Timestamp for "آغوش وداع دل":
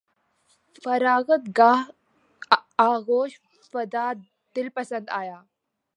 2.89-4.67